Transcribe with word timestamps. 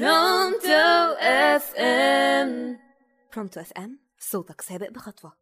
برونتو 0.00 1.14
أف 1.20 1.74
إم. 1.78 2.76
برونتو 3.34 3.60
أف 3.60 3.72
إم 3.78 3.98
صوتك 4.18 4.60
سابق 4.60 4.90
بخطوة. 4.90 5.32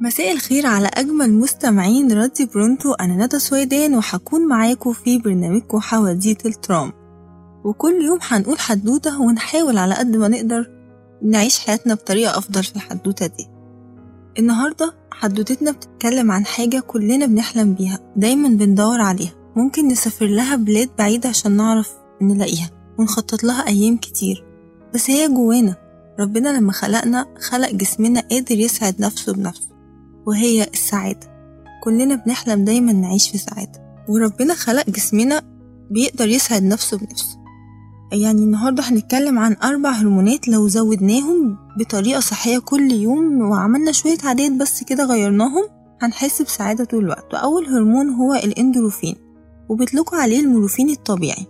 مساء 0.00 0.32
الخير 0.32 0.66
على 0.66 0.90
أجمل 0.94 1.32
مستمعين 1.32 2.12
راديو 2.12 2.46
برونتو. 2.46 2.92
أنا 2.92 3.24
ندى 3.24 3.38
سويدان 3.38 3.94
وهكون 3.94 4.48
معاكم 4.48 4.92
في 4.92 5.18
برنامجكم 5.18 5.80
حواديت 5.80 6.46
الترام. 6.46 6.92
وكل 7.64 7.94
يوم 8.04 8.18
هنقول 8.22 8.58
حدوتة 8.58 9.20
ونحاول 9.20 9.78
على 9.78 9.94
قد 9.94 10.16
ما 10.16 10.28
نقدر 10.28 10.77
نعيش 11.22 11.58
حياتنا 11.58 11.94
بطريقة 11.94 12.38
أفضل 12.38 12.64
في 12.64 12.76
الحدوتة 12.76 13.26
دي. 13.26 13.48
النهاردة 14.38 14.94
حدوتتنا 15.12 15.70
بتتكلم 15.70 16.30
عن 16.30 16.46
حاجة 16.46 16.80
كلنا 16.80 17.26
بنحلم 17.26 17.74
بيها 17.74 17.98
دايما 18.16 18.48
بندور 18.48 19.00
عليها. 19.00 19.32
ممكن 19.56 19.88
نسافر 19.88 20.26
لها 20.26 20.56
بلاد 20.56 20.90
بعيدة 20.98 21.28
عشان 21.28 21.52
نعرف 21.52 21.92
نلاقيها 22.22 22.70
ونخطط 22.98 23.44
لها 23.44 23.66
أيام 23.66 23.96
كتير. 23.96 24.44
بس 24.94 25.10
هي 25.10 25.28
جوانا. 25.28 25.76
ربنا 26.20 26.58
لما 26.58 26.72
خلقنا 26.72 27.26
خلق 27.40 27.70
جسمنا 27.70 28.20
قادر 28.20 28.58
يسعد 28.58 29.00
نفسه 29.00 29.32
بنفسه 29.32 29.68
وهي 30.26 30.64
السعادة. 30.64 31.38
كلنا 31.84 32.14
بنحلم 32.14 32.64
دايما 32.64 32.92
نعيش 32.92 33.30
في 33.30 33.38
سعادة. 33.38 34.04
وربنا 34.08 34.54
خلق 34.54 34.90
جسمنا 34.90 35.42
بيقدر 35.90 36.28
يسعد 36.28 36.62
نفسه 36.62 36.98
بنفسه. 36.98 37.38
يعني 38.12 38.44
النهاردة 38.44 38.82
هنتكلم 38.82 39.38
عن 39.38 39.56
أربع 39.62 39.90
هرمونات 39.90 40.48
لو 40.48 40.68
زودناهم 40.68 41.56
بطريقة 41.78 42.20
صحية 42.20 42.58
كل 42.58 42.92
يوم 42.92 43.40
وعملنا 43.40 43.92
شوية 43.92 44.18
عادات 44.24 44.52
بس 44.52 44.84
كده 44.84 45.04
غيرناهم 45.04 45.68
هنحس 46.00 46.42
بسعادة 46.42 46.84
طول 46.84 47.04
الوقت. 47.04 47.34
وأول 47.34 47.66
هرمون 47.66 48.08
هو 48.10 48.34
الإندروفين 48.34 49.16
وبيطلقوا 49.68 50.18
عليه 50.18 50.40
المورفين 50.40 50.90
الطبيعي. 50.90 51.46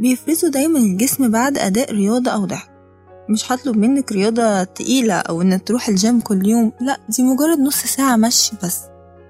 بيفرزوا 0.00 0.48
دايما 0.50 0.78
الجسم 0.78 1.28
بعد 1.30 1.58
أداء 1.58 1.94
رياضة 1.94 2.30
أو 2.30 2.44
ضحك. 2.44 2.70
مش 3.28 3.52
هطلب 3.52 3.76
منك 3.76 4.12
رياضة 4.12 4.64
تقيلة 4.64 5.14
أو 5.14 5.42
إنك 5.42 5.68
تروح 5.68 5.88
الجيم 5.88 6.20
كل 6.20 6.46
يوم 6.46 6.72
لأ 6.80 6.96
دي 7.08 7.22
مجرد 7.22 7.58
نص 7.58 7.76
ساعة 7.76 8.16
مشي 8.16 8.52
بس. 8.64 8.80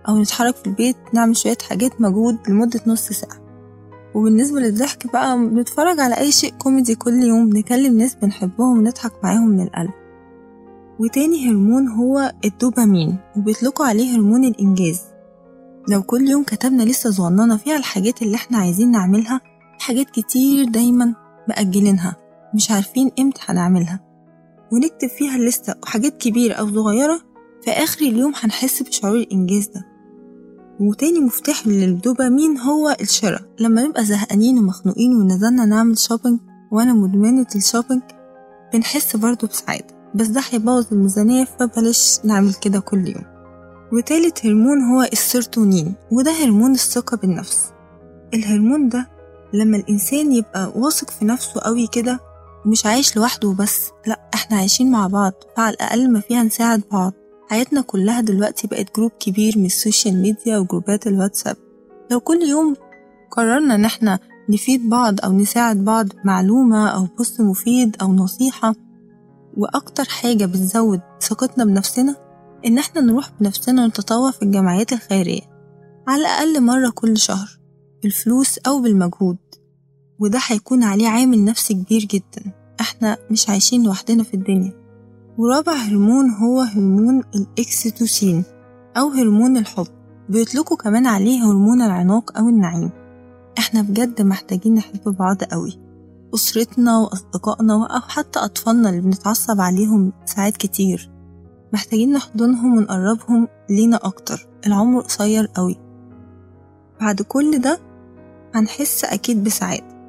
أو 0.09 0.19
نتحرك 0.19 0.57
في 0.57 0.67
البيت 0.67 0.97
نعمل 1.15 1.37
شوية 1.37 1.59
حاجات 1.69 2.01
مجهود 2.01 2.37
لمدة 2.49 2.81
نص 2.87 3.09
ساعة. 3.09 3.50
وبالنسبة 4.15 4.61
للضحك 4.61 5.13
بقى 5.13 5.39
بنتفرج 5.39 6.01
على 6.01 6.19
أي 6.19 6.33
شيء 6.33 6.53
كوميدي 6.59 6.95
كل 6.95 7.23
يوم 7.23 7.57
نكلم 7.57 7.99
ناس 7.99 8.15
بنحبهم 8.15 8.79
ونضحك 8.79 9.13
معاهم 9.25 9.49
من 9.49 9.63
القلب. 9.63 9.91
وتاني 10.99 11.51
هرمون 11.51 11.89
هو 11.89 12.33
الدوبامين 12.45 13.17
وبيطلقوا 13.37 13.87
عليه 13.87 14.17
هرمون 14.17 14.45
الإنجاز. 14.45 15.01
لو 15.89 16.03
كل 16.03 16.29
يوم 16.29 16.45
كتبنا 16.45 16.83
لسه 16.83 17.11
صغننة 17.11 17.57
فيها 17.57 17.77
الحاجات 17.77 18.23
اللي 18.23 18.35
إحنا 18.37 18.59
عايزين 18.59 18.91
نعملها 18.91 19.41
حاجات 19.79 20.11
كتير 20.11 20.65
دايما 20.65 21.15
مأجلينها 21.49 22.17
مش 22.55 22.71
عارفين 22.71 23.11
إمتى 23.19 23.41
هنعملها. 23.45 24.01
ونكتب 24.73 25.09
فيها 25.09 25.37
الليستة 25.37 25.75
وحاجات 25.83 26.17
كبيرة 26.17 26.55
أو 26.55 26.69
صغيرة 26.69 27.21
في 27.65 27.71
آخر 27.71 28.01
اليوم 28.07 28.33
هنحس 28.37 28.83
بشعور 28.83 29.17
الإنجاز 29.17 29.67
ده. 29.69 29.87
وتاني 30.81 31.21
مفتاح 31.21 31.67
للدوبامين 31.67 32.59
هو 32.59 32.97
الشراء 33.01 33.43
لما 33.61 33.83
نبقى 33.83 34.05
زهقانين 34.05 34.59
ومخنوقين 34.59 35.17
ونزلنا 35.17 35.65
نعمل 35.65 35.99
shopping 35.99 36.41
وأنا 36.73 36.93
مدمنة 36.93 37.47
ال 37.57 37.62
shopping 37.62 38.03
بنحس 38.73 39.17
برضه 39.17 39.49
بسعادة. 39.49 40.01
بس 40.15 40.27
ده 40.27 40.41
هيبوظ 40.51 40.87
الميزانية 40.93 41.45
فبلاش 41.45 42.19
نعمل 42.25 42.55
كده 42.55 42.81
كل 42.81 43.09
يوم. 43.09 43.25
وتالت 43.93 44.47
هرمون 44.47 44.81
هو 44.83 45.03
السيروتونين 45.13 45.95
وده 46.13 46.31
هرمون 46.33 46.73
الثقة 46.73 47.17
بالنفس. 47.17 47.71
الهرمون 48.35 48.89
ده 48.89 49.09
لما 49.55 49.77
الإنسان 49.77 50.33
يبقى 50.33 50.73
واثق 50.77 51.11
في 51.11 51.25
نفسه 51.25 51.61
قوي 51.61 51.87
كده 51.87 52.21
ومش 52.67 52.87
عايش 52.87 53.17
لوحده 53.17 53.53
بس 53.53 53.91
لأ 54.07 54.21
إحنا 54.35 54.57
عايشين 54.57 54.91
مع 54.91 55.07
بعض 55.07 55.33
فعلى 55.57 55.75
الأقل 55.75 56.11
ما 56.13 56.21
فيها 56.21 56.43
نساعد 56.43 56.83
بعض. 56.93 57.13
حياتنا 57.51 57.81
كلها 57.81 58.21
دلوقتي 58.21 58.67
بقت 58.67 58.97
group 58.97 59.11
كبير 59.21 59.59
من 59.59 59.65
ال 59.65 59.72
social 59.72 60.17
media 60.23 60.59
وجروبات 60.59 61.07
الواتساب. 61.07 61.57
لو 62.11 62.21
كل 62.21 62.43
يوم 62.43 62.75
قررنا 63.31 63.75
إن 63.75 63.85
إحنا 63.85 64.19
نفيد 64.49 64.89
بعض 64.89 65.21
أو 65.25 65.33
نساعد 65.33 65.85
بعض 65.85 66.07
معلومة 66.25 66.89
أو 66.89 67.05
post 67.05 67.41
مفيد 67.41 67.97
أو 68.03 68.13
نصيحة 68.13 68.75
وأكتر 69.57 70.05
حاجة 70.05 70.45
بتزود 70.47 71.01
ثقتنا 71.21 71.65
بنفسنا 71.65 72.17
إن 72.67 72.79
إحنا 72.79 73.01
نروح 73.01 73.31
بنفسنا 73.41 73.85
ونتطوع 73.85 74.31
في 74.31 74.43
الجمعيات 74.43 74.93
الخيرية. 74.93 75.43
على 76.09 76.21
الأقل 76.21 76.61
مرة 76.63 76.91
كل 76.91 77.19
شهر 77.19 77.49
بالفلوس 78.03 78.59
أو 78.59 78.81
بالمجهود. 78.81 79.39
وده 80.19 80.39
هيكون 80.47 80.83
عليه 80.83 81.09
عامل 81.09 81.45
نفسي 81.45 81.75
كبير 81.75 82.01
جدا. 82.01 82.53
إحنا 82.81 83.17
مش 83.31 83.49
عايشين 83.49 83.83
لوحدنا 83.83 84.23
في 84.23 84.35
الدنيا. 84.35 84.80
ورابع 85.39 85.73
هرمون 85.73 86.31
هو 86.31 86.61
هرمون 86.61 87.23
الإكسيتوسين 87.35 88.45
أو 88.97 89.09
هرمون 89.09 89.57
الحب. 89.57 89.87
بيطلقوا 90.29 90.77
كمان 90.77 91.07
عليه 91.07 91.45
هرمون 91.45 91.83
العناق 91.83 92.39
أو 92.39 92.49
النعيم. 92.49 92.91
إحنا 93.59 93.83
بجد 93.83 94.23
محتاجين 94.23 94.75
نحب 94.75 95.17
بعض 95.19 95.45
قوي. 95.45 95.79
أسرتنا 96.35 96.99
وأصدقائنا 96.99 97.75
أو 97.75 98.01
حتى 98.01 98.39
أطفالنا 98.39 98.91
اللي 98.91 99.01
بنتعصب 99.01 99.61
عليهم 99.61 100.13
ساعات 100.25 100.57
كتير. 100.57 101.11
محتاجين 101.73 102.13
نحضنهم 102.13 102.77
ونقربهم 102.77 103.49
لينا 103.71 103.97
أكتر. 103.97 104.49
العمر 104.67 105.01
قصير 105.01 105.47
قوي. 105.55 105.77
بعد 107.01 107.23
كل 107.23 107.61
ده 107.61 107.79
هنحس 108.55 109.05
أكيد 109.05 109.45
بسعادة. 109.45 110.01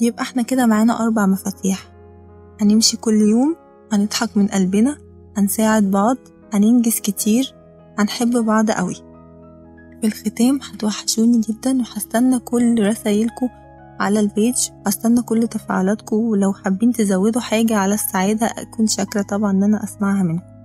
يبقى 0.00 0.22
إحنا 0.22 0.42
كده 0.42 0.66
معانا 0.66 1.04
أربع 1.04 1.26
مفاتيح. 1.26 1.92
هنمشي 2.60 2.96
كل 2.96 3.14
يوم 3.14 3.56
هنضحك 3.92 4.36
من 4.36 4.46
قلبنا 4.46 4.98
هنساعد 5.36 5.90
بعض 5.90 6.16
هننجز 6.54 7.00
كتير 7.00 7.54
هنحب 7.98 8.30
بعض 8.44 8.70
قوي. 8.70 8.94
في 10.00 10.06
الختام 10.06 10.60
هتوحشوني 10.62 11.40
جدا 11.40 11.78
وهستنى 11.78 12.38
كل 12.38 12.86
رسايلكم 12.86 13.48
على 14.00 14.20
البيج 14.20 14.54
هستنى 14.86 15.22
كل 15.22 15.48
تفاعلاتكم 15.48 16.16
ولو 16.16 16.52
حابين 16.52 16.92
تزودوا 16.92 17.40
حاجة 17.40 17.76
على 17.76 17.94
السعادة 17.94 18.46
أكون 18.46 18.86
شاكرة 18.86 19.22
طبعا 19.22 19.50
إن 19.50 19.62
أنا 19.62 19.84
أسمعها 19.84 20.22
منكم. 20.22 20.57